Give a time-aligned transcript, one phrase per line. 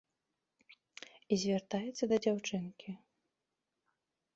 [1.31, 2.91] І звяртаецца да дзяўчынкі.